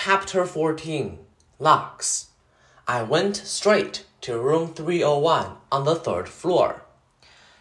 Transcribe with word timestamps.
Chapter 0.00 0.46
14 0.46 1.18
Locks. 1.58 2.28
I 2.86 3.02
went 3.02 3.36
straight 3.36 4.06
to 4.20 4.38
room 4.38 4.72
301 4.72 5.56
on 5.72 5.84
the 5.84 5.96
third 5.96 6.28
floor. 6.28 6.82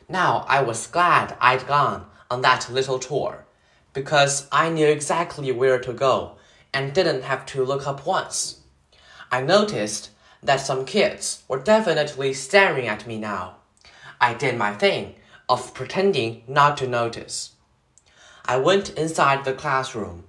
Now 0.08 0.46
I 0.48 0.62
was 0.62 0.86
glad 0.86 1.36
I'd 1.42 1.66
gone 1.66 2.06
on 2.30 2.42
that 2.42 2.70
little 2.70 3.00
tour 3.00 3.46
because 3.92 4.48
I 4.52 4.70
knew 4.70 4.86
exactly 4.86 5.52
where 5.52 5.80
to 5.80 5.92
go 5.92 6.34
and 6.72 6.94
didn't 6.94 7.24
have 7.24 7.44
to 7.48 7.66
look 7.66 7.88
up 7.88 8.06
once. 8.06 8.60
I 9.32 9.42
noticed 9.42 10.12
that 10.44 10.62
some 10.62 10.86
kids 10.86 11.42
were 11.48 11.60
definitely 11.60 12.36
staring 12.36 12.88
at 12.88 13.08
me 13.08 13.18
now. 13.18 13.56
I 14.22 14.36
did 14.36 14.58
my 14.58 14.76
thing 14.76 15.16
of 15.50 15.74
pretending 15.74 16.44
not 16.48 16.78
to 16.78 16.88
notice. 16.88 17.54
I 18.46 18.58
went 18.58 18.90
inside 18.92 19.44
the 19.44 19.54
classroom 19.54 20.26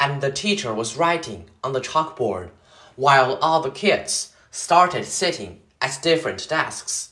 and 0.00 0.22
the 0.22 0.32
teacher 0.32 0.72
was 0.74 0.96
writing 0.96 1.44
on 1.62 1.74
the 1.74 1.80
chalkboard 1.80 2.48
while 2.96 3.36
all 3.36 3.60
the 3.60 3.70
kids 3.70 4.32
started 4.50 5.04
sitting 5.04 5.60
at 5.80 6.02
different 6.02 6.48
desks. 6.48 7.10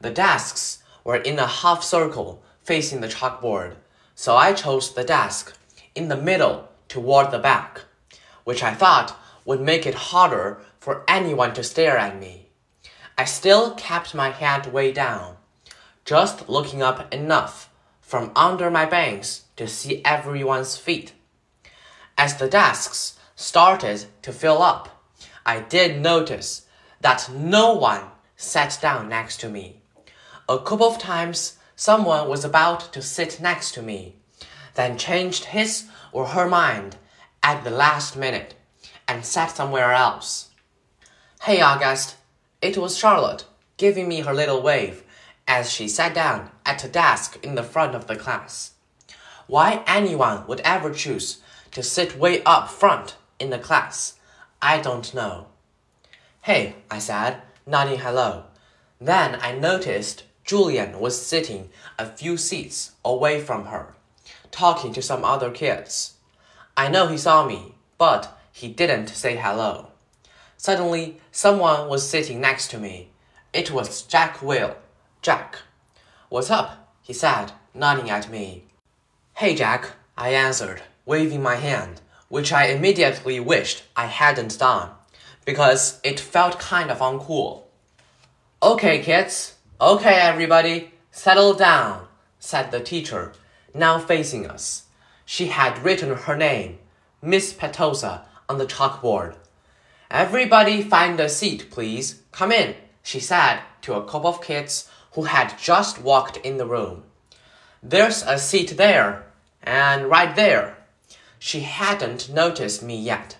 The 0.00 0.10
desks 0.10 0.82
were 1.04 1.16
in 1.16 1.38
a 1.38 1.46
half 1.46 1.84
circle 1.84 2.42
facing 2.64 3.02
the 3.02 3.08
chalkboard, 3.08 3.76
so 4.14 4.34
I 4.34 4.54
chose 4.54 4.92
the 4.92 5.04
desk 5.04 5.56
in 5.94 6.08
the 6.08 6.16
middle 6.16 6.68
toward 6.88 7.30
the 7.30 7.38
back, 7.38 7.82
which 8.44 8.62
I 8.62 8.74
thought 8.74 9.18
would 9.44 9.60
make 9.60 9.86
it 9.86 9.94
harder 9.94 10.60
for 10.80 11.04
anyone 11.06 11.52
to 11.54 11.62
stare 11.62 11.96
at 11.96 12.18
me. 12.18 12.48
I 13.18 13.24
still 13.24 13.74
kept 13.74 14.14
my 14.14 14.30
head 14.30 14.72
way 14.72 14.92
down, 14.92 15.36
just 16.04 16.48
looking 16.48 16.82
up 16.82 17.12
enough 17.14 17.70
from 18.00 18.32
under 18.36 18.70
my 18.70 18.86
bangs 18.86 19.44
to 19.56 19.66
see 19.66 20.02
everyone's 20.04 20.76
feet. 20.76 21.12
As 22.18 22.36
the 22.36 22.48
desks 22.48 23.18
started 23.34 24.06
to 24.22 24.32
fill 24.32 24.62
up, 24.62 25.04
I 25.44 25.60
did 25.60 26.00
notice 26.00 26.62
that 27.02 27.30
no 27.30 27.74
one 27.74 28.04
sat 28.36 28.78
down 28.80 29.08
next 29.08 29.38
to 29.40 29.50
me. 29.50 29.82
A 30.48 30.58
couple 30.58 30.86
of 30.86 30.98
times, 30.98 31.58
someone 31.74 32.26
was 32.26 32.42
about 32.42 32.92
to 32.94 33.02
sit 33.02 33.38
next 33.40 33.72
to 33.72 33.82
me, 33.82 34.16
then 34.74 34.96
changed 34.96 35.46
his 35.46 35.88
or 36.10 36.28
her 36.28 36.48
mind 36.48 36.96
at 37.42 37.64
the 37.64 37.70
last 37.70 38.16
minute 38.16 38.54
and 39.06 39.24
sat 39.24 39.54
somewhere 39.54 39.92
else. 39.92 40.48
Hey, 41.42 41.60
August. 41.60 42.16
It 42.62 42.78
was 42.78 42.96
Charlotte, 42.96 43.44
giving 43.76 44.08
me 44.08 44.20
her 44.20 44.32
little 44.32 44.62
wave 44.62 45.04
as 45.46 45.70
she 45.70 45.86
sat 45.86 46.14
down 46.14 46.50
at 46.64 46.82
a 46.82 46.88
desk 46.88 47.38
in 47.44 47.54
the 47.54 47.62
front 47.62 47.94
of 47.94 48.06
the 48.06 48.16
class. 48.16 48.72
Why 49.46 49.84
anyone 49.86 50.46
would 50.46 50.60
ever 50.60 50.90
choose 50.90 51.42
to 51.76 51.82
sit 51.82 52.18
way 52.18 52.42
up 52.44 52.70
front 52.70 53.16
in 53.38 53.50
the 53.50 53.58
class, 53.58 54.14
I 54.62 54.80
don't 54.80 55.12
know. 55.12 55.48
Hey, 56.40 56.76
I 56.90 56.98
said, 56.98 57.42
nodding 57.66 57.98
hello. 57.98 58.44
Then 58.98 59.38
I 59.42 59.52
noticed 59.52 60.22
Julian 60.42 60.98
was 60.98 61.20
sitting 61.20 61.68
a 61.98 62.06
few 62.06 62.38
seats 62.38 62.92
away 63.04 63.42
from 63.42 63.66
her, 63.66 63.94
talking 64.50 64.94
to 64.94 65.02
some 65.02 65.22
other 65.22 65.50
kids. 65.50 66.14
I 66.78 66.88
know 66.88 67.08
he 67.08 67.18
saw 67.18 67.44
me, 67.46 67.74
but 67.98 68.34
he 68.50 68.68
didn't 68.68 69.08
say 69.08 69.36
hello. 69.36 69.88
Suddenly, 70.56 71.20
someone 71.30 71.90
was 71.90 72.08
sitting 72.08 72.40
next 72.40 72.68
to 72.70 72.78
me. 72.78 73.10
It 73.52 73.70
was 73.70 74.00
Jack 74.00 74.40
Will. 74.40 74.74
Jack. 75.20 75.58
What's 76.30 76.50
up? 76.50 76.94
he 77.02 77.12
said, 77.12 77.52
nodding 77.74 78.08
at 78.08 78.30
me. 78.30 78.64
Hey, 79.34 79.54
Jack, 79.54 79.90
I 80.16 80.30
answered 80.30 80.80
waving 81.06 81.42
my 81.42 81.54
hand, 81.54 82.02
which 82.28 82.52
I 82.52 82.66
immediately 82.66 83.40
wished 83.40 83.84
I 83.94 84.06
hadn't 84.06 84.58
done, 84.58 84.90
because 85.46 86.00
it 86.04 86.20
felt 86.20 86.58
kind 86.58 86.90
of 86.90 86.98
uncool. 86.98 87.62
Okay, 88.62 88.98
kids. 88.98 89.54
Okay, 89.80 90.14
everybody. 90.14 90.92
Settle 91.10 91.54
down, 91.54 92.08
said 92.38 92.70
the 92.70 92.80
teacher, 92.80 93.32
now 93.72 93.98
facing 93.98 94.46
us. 94.46 94.84
She 95.24 95.46
had 95.46 95.82
written 95.82 96.14
her 96.14 96.36
name, 96.36 96.78
Miss 97.22 97.52
Petosa, 97.52 98.22
on 98.48 98.58
the 98.58 98.66
chalkboard. 98.66 99.36
Everybody 100.10 100.82
find 100.82 101.18
a 101.18 101.28
seat, 101.28 101.70
please. 101.70 102.22
Come 102.32 102.52
in, 102.52 102.74
she 103.02 103.20
said 103.20 103.60
to 103.82 103.94
a 103.94 104.04
couple 104.04 104.30
of 104.30 104.42
kids 104.42 104.88
who 105.12 105.24
had 105.24 105.58
just 105.58 106.00
walked 106.00 106.36
in 106.38 106.58
the 106.58 106.66
room. 106.66 107.04
There's 107.82 108.22
a 108.22 108.38
seat 108.38 108.76
there, 108.76 109.26
and 109.62 110.06
right 110.06 110.34
there, 110.36 110.75
she 111.38 111.60
hadn't 111.60 112.32
noticed 112.32 112.82
me 112.82 112.96
yet. 112.96 113.36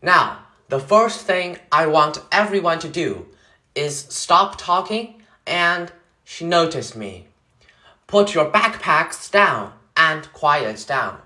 Now, 0.00 0.46
the 0.68 0.80
first 0.80 1.20
thing 1.26 1.58
I 1.70 1.86
want 1.86 2.18
everyone 2.30 2.78
to 2.80 2.88
do 2.88 3.26
is 3.74 4.06
stop 4.08 4.58
talking 4.58 5.22
and 5.46 5.92
she 6.24 6.44
noticed 6.44 6.96
me. 6.96 7.26
Put 8.06 8.34
your 8.34 8.50
backpacks 8.50 9.30
down 9.30 9.72
and 9.96 10.32
quiet 10.32 10.84
down. 10.86 11.18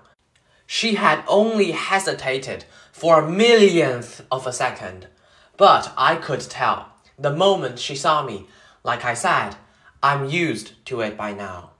She 0.65 0.95
had 0.95 1.23
only 1.27 1.71
hesitated 1.71 2.65
for 2.91 3.21
a 3.21 3.29
millionth 3.29 4.25
of 4.31 4.45
a 4.45 4.53
second, 4.53 5.07
but 5.55 5.93
I 5.97 6.15
could 6.15 6.41
tell 6.41 6.89
the 7.17 7.35
moment 7.35 7.79
she 7.79 7.95
saw 7.95 8.23
me, 8.23 8.47
like 8.83 9.05
I 9.05 9.13
said, 9.13 9.55
I'm 10.03 10.29
used 10.29 10.73
to 10.85 11.01
it 11.01 11.17
by 11.17 11.33
now. 11.33 11.71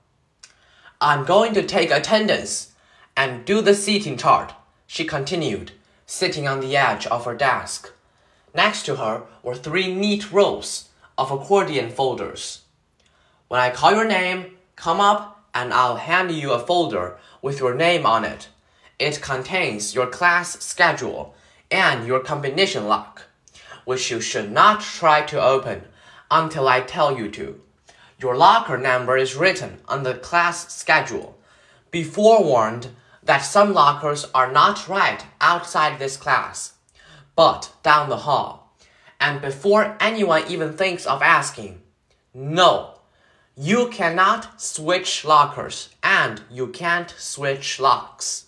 I'm 1.00 1.26
going 1.26 1.54
to 1.54 1.64
take 1.64 1.92
attendance, 1.92 2.72
and 3.18 3.44
do 3.44 3.62
the 3.62 3.74
seating 3.74 4.16
chart, 4.16 4.54
she 4.86 5.04
continued, 5.04 5.72
sitting 6.06 6.48
on 6.48 6.62
the 6.62 6.78
edge 6.78 7.08
of 7.08 7.26
her 7.26 7.36
desk. 7.36 7.92
Next 8.54 8.84
to 8.84 8.98
her 8.98 9.24
were 9.42 9.56
three 9.56 9.94
neat 9.94 10.32
rows 10.32 10.90
of 11.18 11.32
accordion 11.32 11.90
folders. 11.90 12.62
When 13.48 13.60
I 13.60 13.72
call 13.72 13.94
your 13.94 14.08
name, 14.08 14.58
come 14.76 15.02
up 15.02 15.44
and 15.54 15.74
I'll 15.74 15.98
hand 15.98 16.32
you 16.32 16.52
a 16.52 16.60
folder 16.60 17.18
with 17.42 17.60
your 17.60 17.74
name 17.74 18.06
on 18.06 18.24
it. 18.24 18.50
It 19.00 19.22
contains 19.22 19.96
your 19.96 20.08
class 20.08 20.60
schedule 20.64 21.34
and 21.72 22.06
your 22.06 22.20
combination 22.20 22.88
lock, 22.88 23.24
which 23.86 24.12
you 24.12 24.22
should 24.22 24.52
not 24.52 24.82
try 24.82 25.24
to 25.24 25.42
open 25.42 25.84
until 26.30 26.68
I 26.68 26.82
tell 26.82 27.18
you 27.18 27.30
to. 27.32 27.60
Your 28.20 28.36
locker 28.36 28.78
number 28.78 29.18
is 29.18 29.36
written 29.36 29.80
on 29.88 30.04
the 30.04 30.14
class 30.14 30.74
schedule. 30.74 31.38
Be 31.90 32.04
forewarned 32.04 32.90
that 33.28 33.40
some 33.40 33.74
lockers 33.74 34.26
are 34.34 34.52
not 34.52 34.88
right 34.88 35.24
outside 35.42 36.00
this 36.00 36.16
class, 36.16 36.74
but 37.36 37.72
down 37.84 38.10
the 38.10 38.24
hall. 38.26 38.74
And 39.20 39.42
before 39.42 39.98
anyone 40.00 40.44
even 40.48 40.74
thinks 40.74 41.06
of 41.06 41.22
asking, 41.22 41.82
no, 42.34 42.96
you 43.56 43.90
cannot 43.90 44.62
switch 44.62 45.26
lockers 45.26 45.90
and 46.02 46.42
you 46.50 46.68
can't 46.68 47.14
switch 47.18 47.82
locks. 47.82 48.46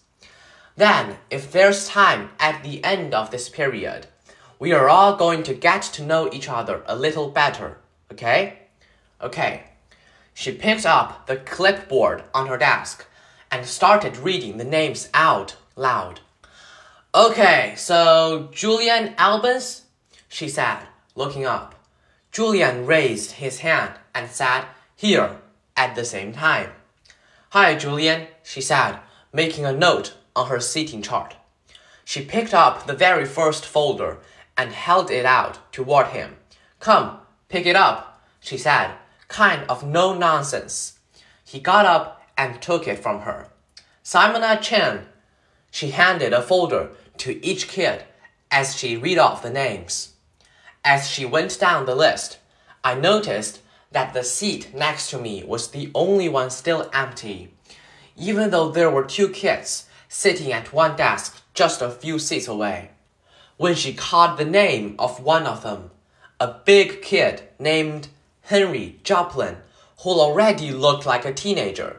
Then, 0.78 1.18
if 1.30 1.52
there's 1.52 1.90
time 1.90 2.30
at 2.40 2.64
the 2.64 2.82
end 2.84 3.14
of 3.14 3.32
this 3.32 3.50
period, 3.50 4.08
we 4.60 4.72
are 4.72 4.88
all 4.88 5.18
going 5.18 5.44
to 5.44 5.54
get 5.54 5.82
to 5.84 6.06
know 6.06 6.30
each 6.32 6.48
other 6.48 6.84
a 6.86 6.96
little 6.96 7.30
better, 7.30 7.80
okay? 8.14 8.60
Okay. 9.22 9.64
She 10.34 10.54
picked 10.54 10.86
up 10.86 11.28
the 11.28 11.36
clipboard 11.36 12.24
on 12.34 12.48
her 12.48 12.58
desk 12.58 13.06
and 13.52 13.66
started 13.66 14.18
reading 14.18 14.58
the 14.58 14.64
names 14.64 15.10
out 15.14 15.56
loud. 15.76 16.22
Okay, 17.14 17.74
so 17.76 18.50
Julian 18.52 19.16
Albans, 19.18 19.84
she 20.28 20.48
said, 20.48 20.80
looking 21.16 21.46
up. 21.46 21.76
Julian 22.32 22.86
raised 22.86 23.32
his 23.32 23.60
hand 23.60 23.94
and 24.14 24.30
said, 24.30 24.66
Here, 24.96 25.38
at 25.76 25.96
the 25.96 26.06
same 26.06 26.34
time. 26.34 26.70
Hi, 27.50 27.74
Julian, 27.76 28.28
she 28.44 28.62
said, 28.62 29.00
making 29.34 29.66
a 29.66 29.74
note 29.74 30.14
on 30.36 30.48
her 30.48 30.60
seating 30.60 31.02
chart. 31.02 31.36
She 32.06 32.24
picked 32.24 32.54
up 32.54 32.86
the 32.86 32.94
very 32.94 33.26
first 33.26 33.66
folder 33.66 34.20
and 34.56 34.72
held 34.72 35.10
it 35.10 35.26
out 35.26 35.72
toward 35.72 36.08
him. 36.08 36.36
Come, 36.80 37.18
pick 37.48 37.66
it 37.66 37.76
up, 37.76 38.22
she 38.40 38.58
said, 38.58 38.92
kind 39.28 39.68
of 39.70 39.84
no 39.84 40.14
nonsense. 40.14 41.00
He 41.44 41.60
got 41.60 41.86
up 41.86 42.19
and 42.40 42.62
took 42.62 42.88
it 42.88 42.98
from 42.98 43.22
her. 43.22 43.50
Simona 44.02 44.60
Chen. 44.62 45.06
She 45.70 45.92
handed 45.92 46.32
a 46.32 46.42
folder 46.42 46.92
to 47.18 47.46
each 47.46 47.68
kid 47.68 48.06
as 48.50 48.78
she 48.78 48.96
read 48.96 49.18
off 49.18 49.44
the 49.44 49.50
names. 49.50 50.14
As 50.84 51.10
she 51.10 51.26
went 51.26 51.60
down 51.60 51.86
the 51.86 51.94
list, 51.94 52.40
I 52.82 52.96
noticed 52.96 53.60
that 53.92 54.14
the 54.14 54.24
seat 54.24 54.74
next 54.74 55.10
to 55.10 55.20
me 55.20 55.44
was 55.44 55.68
the 55.68 55.92
only 55.94 56.30
one 56.30 56.50
still 56.50 56.90
empty, 56.94 57.54
even 58.16 58.52
though 58.52 58.72
there 58.72 58.90
were 58.90 59.04
two 59.04 59.28
kids 59.28 59.90
sitting 60.08 60.54
at 60.54 60.72
one 60.72 60.96
desk 60.96 61.44
just 61.54 61.82
a 61.82 61.92
few 61.92 62.18
seats 62.18 62.48
away. 62.48 62.92
When 63.58 63.76
she 63.76 63.94
caught 63.94 64.38
the 64.38 64.46
name 64.46 64.96
of 64.98 65.22
one 65.22 65.46
of 65.46 65.64
them, 65.64 65.92
a 66.40 66.48
big 66.48 67.02
kid 67.02 67.44
named 67.60 68.08
Henry 68.44 69.00
Joplin, 69.04 69.58
who 70.04 70.12
already 70.12 70.72
looked 70.72 71.06
like 71.06 71.26
a 71.26 71.34
teenager, 71.34 71.99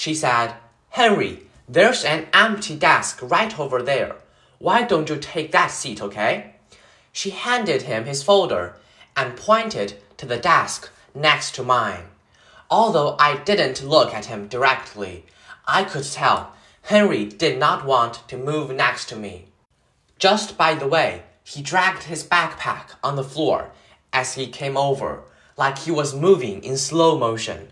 she 0.00 0.14
said, 0.14 0.54
Henry, 0.88 1.42
there's 1.68 2.06
an 2.06 2.26
empty 2.32 2.74
desk 2.74 3.18
right 3.20 3.52
over 3.60 3.82
there. 3.82 4.16
why 4.58 4.82
don't 4.82 5.10
you 5.10 5.16
take 5.16 5.52
that 5.52 5.70
seat, 5.70 6.00
okay? 6.00 6.54
She 7.12 7.28
handed 7.48 7.82
him 7.82 8.06
his 8.06 8.22
folder 8.22 8.76
and 9.14 9.36
pointed 9.36 10.00
to 10.16 10.24
the 10.24 10.38
desk 10.38 10.88
next 11.14 11.54
to 11.56 11.62
mine. 11.62 12.04
Although 12.70 13.14
I 13.18 13.36
didn't 13.36 13.84
look 13.84 14.14
at 14.14 14.24
him 14.24 14.48
directly, 14.48 15.26
I 15.66 15.84
could 15.84 16.10
tell 16.10 16.54
Henry 16.80 17.26
did 17.26 17.58
not 17.58 17.84
want 17.84 18.26
to 18.28 18.38
move 18.38 18.70
next 18.70 19.04
to 19.10 19.16
me. 19.16 19.48
Just 20.18 20.56
by 20.56 20.72
the 20.76 20.88
way, 20.88 21.24
he 21.44 21.60
dragged 21.60 22.04
his 22.04 22.24
backpack 22.24 22.86
on 23.04 23.16
the 23.16 23.30
floor 23.32 23.70
as 24.14 24.32
he 24.32 24.46
came 24.46 24.78
over, 24.78 25.24
like 25.58 25.80
he 25.80 25.90
was 25.90 26.14
moving 26.26 26.64
in 26.64 26.78
slow 26.78 27.18
motion. 27.18 27.68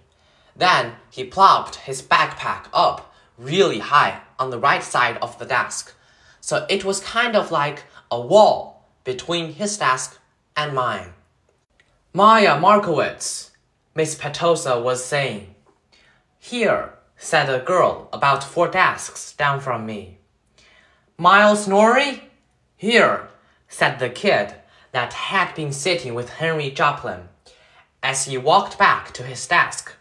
Then 0.58 0.96
he 1.08 1.24
plopped 1.24 1.76
his 1.76 2.02
backpack 2.02 2.66
up 2.72 3.14
really 3.38 3.78
high 3.78 4.20
on 4.38 4.50
the 4.50 4.58
right 4.58 4.82
side 4.82 5.16
of 5.22 5.38
the 5.38 5.46
desk, 5.46 5.94
so 6.40 6.66
it 6.68 6.84
was 6.84 7.00
kind 7.00 7.36
of 7.36 7.50
like 7.52 7.84
a 8.10 8.20
wall 8.20 8.88
between 9.04 9.54
his 9.54 9.78
desk 9.78 10.18
and 10.56 10.74
mine. 10.74 11.12
Maya 12.12 12.58
Markowitz, 12.58 13.52
Miss 13.94 14.16
Petosa 14.16 14.82
was 14.82 15.04
saying. 15.04 15.54
Here, 16.38 16.94
said 17.16 17.48
a 17.48 17.64
girl 17.64 18.08
about 18.12 18.42
four 18.42 18.68
desks 18.68 19.32
down 19.32 19.60
from 19.60 19.86
me. 19.86 20.18
Miles 21.16 21.68
Noury? 21.68 22.22
Here, 22.76 23.28
said 23.68 23.98
the 23.98 24.10
kid 24.10 24.54
that 24.92 25.12
had 25.12 25.54
been 25.54 25.72
sitting 25.72 26.14
with 26.14 26.30
Henry 26.30 26.70
Joplin. 26.70 27.28
As 28.02 28.24
he 28.24 28.38
walked 28.38 28.78
back 28.78 29.12
to 29.14 29.22
his 29.22 29.46
desk, 29.46 29.94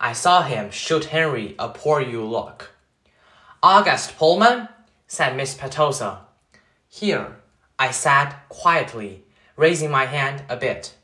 I 0.00 0.12
saw 0.12 0.42
him 0.42 0.70
shoot 0.70 1.06
Henry 1.06 1.56
a 1.58 1.68
poor 1.68 2.00
you 2.00 2.24
look. 2.24 2.70
August 3.62 4.16
Pullman, 4.16 4.68
said 5.08 5.36
Miss 5.36 5.54
Petosa. 5.54 6.20
Here, 6.88 7.36
I 7.78 7.90
sat 7.90 8.48
quietly, 8.48 9.24
raising 9.56 9.90
my 9.90 10.06
hand 10.06 10.44
a 10.48 10.56
bit. 10.56 10.94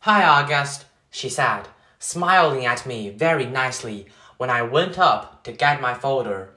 Hi, 0.00 0.24
August, 0.24 0.86
she 1.10 1.28
said, 1.28 1.68
smiling 1.98 2.64
at 2.64 2.86
me 2.86 3.10
very 3.10 3.46
nicely 3.46 4.06
when 4.36 4.50
I 4.50 4.62
went 4.62 4.98
up 4.98 5.42
to 5.44 5.52
get 5.52 5.80
my 5.80 5.94
folder. 5.94 6.50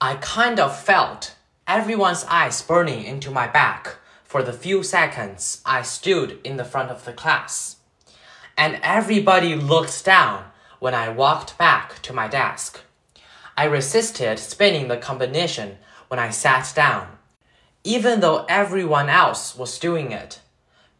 I 0.00 0.16
kind 0.16 0.60
of 0.60 0.78
felt 0.78 1.34
everyone's 1.66 2.24
eyes 2.24 2.60
burning 2.60 3.04
into 3.04 3.30
my 3.30 3.46
back 3.46 3.96
for 4.22 4.42
the 4.42 4.52
few 4.52 4.82
seconds 4.82 5.62
I 5.64 5.82
stood 5.82 6.38
in 6.44 6.58
the 6.58 6.64
front 6.64 6.90
of 6.90 7.04
the 7.04 7.12
class. 7.12 7.76
And 8.56 8.78
everybody 8.82 9.54
looked 9.54 10.04
down 10.04 10.44
when 10.84 10.94
I 10.94 11.08
walked 11.08 11.56
back 11.56 12.02
to 12.02 12.12
my 12.12 12.28
desk. 12.28 12.82
I 13.56 13.64
resisted 13.64 14.38
spinning 14.38 14.88
the 14.88 14.98
combination 14.98 15.78
when 16.08 16.20
I 16.20 16.28
sat 16.28 16.74
down, 16.76 17.08
even 17.84 18.20
though 18.20 18.44
everyone 18.50 19.08
else 19.08 19.56
was 19.56 19.78
doing 19.78 20.12
it 20.12 20.40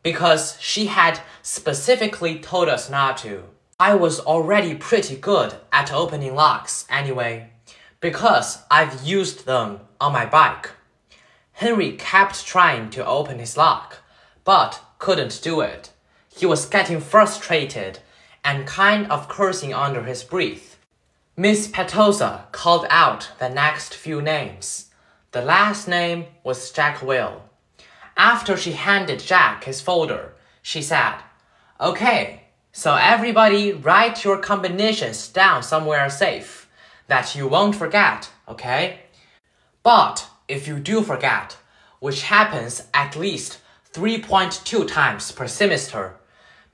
because 0.02 0.56
she 0.58 0.86
had 0.86 1.20
specifically 1.42 2.38
told 2.38 2.70
us 2.70 2.88
not 2.88 3.18
to. 3.18 3.42
I 3.78 3.94
was 3.94 4.20
already 4.20 4.74
pretty 4.74 5.16
good 5.16 5.54
at 5.70 5.92
opening 5.92 6.34
locks 6.34 6.86
anyway, 6.88 7.50
because 8.00 8.62
I've 8.70 9.04
used 9.04 9.44
them 9.44 9.80
on 10.00 10.14
my 10.14 10.24
bike. 10.24 10.70
Henry 11.52 11.92
kept 11.92 12.46
trying 12.46 12.88
to 12.88 13.04
open 13.04 13.38
his 13.38 13.58
lock, 13.58 13.98
but 14.44 14.80
couldn't 14.98 15.42
do 15.42 15.60
it. 15.60 15.90
He 16.34 16.46
was 16.46 16.64
getting 16.64 17.02
frustrated 17.02 17.98
and 18.44 18.66
kind 18.66 19.10
of 19.10 19.28
cursing 19.28 19.72
under 19.72 20.02
his 20.02 20.22
breath. 20.22 20.78
Miss 21.36 21.66
Petosa 21.66 22.52
called 22.52 22.86
out 22.90 23.30
the 23.40 23.48
next 23.48 23.94
few 23.94 24.22
names. 24.22 24.90
The 25.32 25.42
last 25.42 25.88
name 25.88 26.26
was 26.44 26.70
Jack 26.70 27.02
Will. 27.02 27.42
After 28.16 28.56
she 28.56 28.72
handed 28.72 29.18
Jack 29.18 29.64
his 29.64 29.80
folder, 29.80 30.34
she 30.62 30.80
said, 30.82 31.16
Okay, 31.80 32.44
so 32.70 32.94
everybody 32.94 33.72
write 33.72 34.22
your 34.22 34.38
combinations 34.38 35.26
down 35.28 35.62
somewhere 35.62 36.08
safe 36.08 36.68
that 37.08 37.34
you 37.34 37.48
won't 37.48 37.74
forget, 37.74 38.30
okay? 38.48 39.00
But 39.82 40.28
if 40.46 40.68
you 40.68 40.78
do 40.78 41.02
forget, 41.02 41.56
which 41.98 42.22
happens 42.22 42.86
at 42.94 43.16
least 43.16 43.58
3.2 43.92 44.86
times 44.86 45.32
per 45.32 45.48
semester, 45.48 46.16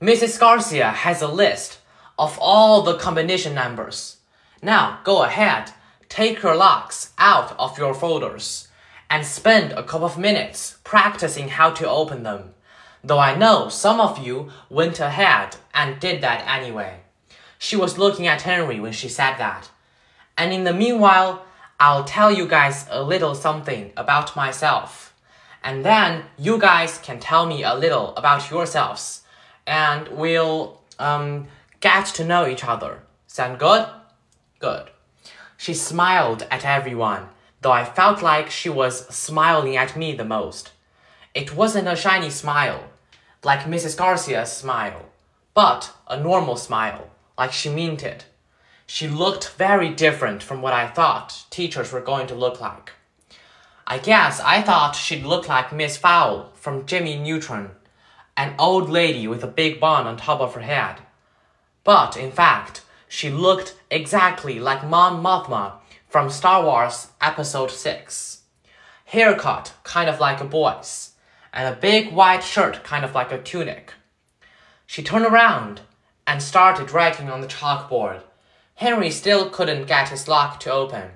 Mrs. 0.01 0.39
Garcia 0.39 0.89
has 0.89 1.21
a 1.21 1.27
list 1.27 1.77
of 2.17 2.35
all 2.41 2.81
the 2.81 2.97
combination 2.97 3.53
numbers. 3.53 4.17
Now 4.63 4.99
go 5.03 5.21
ahead, 5.21 5.73
take 6.09 6.41
your 6.41 6.55
locks 6.55 7.13
out 7.19 7.55
of 7.59 7.77
your 7.77 7.93
folders 7.93 8.67
and 9.11 9.23
spend 9.23 9.73
a 9.73 9.83
couple 9.83 10.07
of 10.07 10.17
minutes 10.17 10.79
practicing 10.83 11.49
how 11.49 11.69
to 11.69 11.87
open 11.87 12.23
them. 12.23 12.55
Though 13.03 13.19
I 13.19 13.35
know 13.35 13.69
some 13.69 14.01
of 14.01 14.17
you 14.17 14.49
went 14.71 14.99
ahead 14.99 15.57
and 15.71 15.99
did 15.99 16.21
that 16.21 16.47
anyway. 16.47 17.01
She 17.59 17.75
was 17.75 17.99
looking 17.99 18.25
at 18.25 18.41
Henry 18.41 18.79
when 18.79 18.93
she 18.93 19.07
said 19.07 19.35
that. 19.37 19.69
And 20.35 20.51
in 20.51 20.63
the 20.63 20.73
meanwhile, 20.73 21.45
I'll 21.79 22.05
tell 22.05 22.31
you 22.31 22.47
guys 22.47 22.87
a 22.89 23.03
little 23.03 23.35
something 23.35 23.93
about 23.95 24.35
myself. 24.35 25.13
And 25.63 25.85
then 25.85 26.23
you 26.39 26.57
guys 26.57 26.97
can 26.97 27.19
tell 27.19 27.45
me 27.45 27.61
a 27.61 27.75
little 27.75 28.15
about 28.15 28.49
yourselves. 28.49 29.20
And 29.67 30.07
we'll 30.09 30.81
um, 30.99 31.47
get 31.79 32.05
to 32.07 32.25
know 32.25 32.47
each 32.47 32.63
other. 32.63 33.03
Sound 33.27 33.59
good? 33.59 33.87
Good. 34.59 34.89
She 35.57 35.73
smiled 35.73 36.47
at 36.51 36.65
everyone 36.65 37.27
though 37.61 37.71
I 37.71 37.85
felt 37.85 38.21
like 38.21 38.49
she 38.49 38.69
was 38.69 39.07
smiling 39.07 39.77
at 39.77 39.95
me 39.95 40.13
the 40.13 40.25
most. 40.25 40.71
It 41.33 41.55
wasn't 41.55 41.87
a 41.87 41.95
shiny 41.95 42.29
smile, 42.29 42.83
like 43.43 43.61
Mrs. 43.61 43.95
Garcia's 43.95 44.51
smile, 44.51 45.05
but 45.53 45.93
a 46.07 46.19
normal 46.19 46.57
smile, 46.57 47.09
like 47.37 47.53
she 47.53 47.69
meant 47.69 48.03
it. 48.03 48.25
She 48.85 49.07
looked 49.07 49.49
very 49.51 49.89
different 49.89 50.43
from 50.43 50.61
what 50.61 50.73
I 50.73 50.87
thought 50.87 51.45
teachers 51.49 51.93
were 51.93 52.01
going 52.01 52.27
to 52.27 52.35
look 52.35 52.59
like. 52.59 52.91
I 53.87 53.99
guess 53.99 54.39
I 54.41 54.61
thought 54.61 54.95
she'd 54.95 55.23
look 55.23 55.47
like 55.47 55.71
Miss 55.71 55.97
Fowl 55.97 56.51
from 56.55 56.85
Jimmy 56.85 57.17
Neutron, 57.17 57.71
an 58.41 58.55
old 58.57 58.89
lady 58.89 59.27
with 59.27 59.43
a 59.43 59.47
big 59.47 59.79
bun 59.79 60.07
on 60.07 60.17
top 60.17 60.41
of 60.41 60.55
her 60.55 60.61
head. 60.61 60.95
But 61.83 62.17
in 62.17 62.31
fact, 62.31 62.81
she 63.07 63.29
looked 63.29 63.75
exactly 63.91 64.59
like 64.59 64.83
Mon 64.83 65.21
Mothma 65.23 65.73
from 66.09 66.31
Star 66.31 66.63
Wars 66.63 67.09
Episode 67.21 67.69
6. 67.69 68.41
Haircut 69.05 69.73
kind 69.83 70.09
of 70.09 70.19
like 70.19 70.41
a 70.41 70.45
boy's, 70.45 71.11
and 71.53 71.71
a 71.71 71.79
big 71.79 72.11
white 72.13 72.43
shirt 72.43 72.83
kind 72.83 73.05
of 73.05 73.13
like 73.13 73.31
a 73.31 73.39
tunic. 73.39 73.93
She 74.87 75.03
turned 75.03 75.25
around 75.25 75.81
and 76.25 76.41
started 76.41 76.89
writing 76.89 77.29
on 77.29 77.41
the 77.41 77.47
chalkboard. 77.47 78.23
Henry 78.73 79.11
still 79.11 79.51
couldn't 79.51 79.85
get 79.85 80.09
his 80.09 80.27
lock 80.27 80.59
to 80.61 80.71
open, 80.71 81.11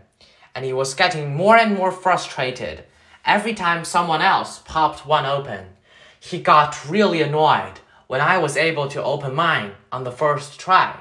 and 0.53 0.63
he 0.63 0.73
was 0.73 0.93
getting 0.93 1.35
more 1.35 1.57
and 1.57 1.75
more 1.75 1.91
frustrated 1.91 2.83
every 3.25 3.55
time 3.55 3.83
someone 3.83 4.21
else 4.21 4.59
popped 4.59 5.07
one 5.07 5.25
open. 5.25 5.69
He 6.25 6.39
got 6.39 6.89
really 6.89 7.21
annoyed 7.21 7.81
when 8.07 8.19
I 8.19 8.39
was 8.39 8.57
able 8.57 8.87
to 8.87 9.03
open 9.03 9.35
mine 9.35 9.73
on 9.91 10.05
the 10.05 10.11
first 10.11 10.59
try. 10.59 10.99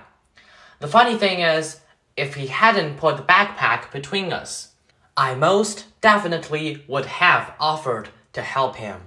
The 0.80 0.86
funny 0.86 1.16
thing 1.16 1.40
is, 1.40 1.80
if 2.14 2.34
he 2.34 2.48
hadn't 2.48 2.98
put 2.98 3.16
the 3.16 3.22
backpack 3.22 3.90
between 3.90 4.34
us. 4.34 4.74
I 5.16 5.34
most 5.34 5.86
definitely 6.02 6.84
would 6.88 7.06
have 7.06 7.54
offered 7.58 8.10
to 8.34 8.42
help 8.42 8.76
him. 8.76 9.00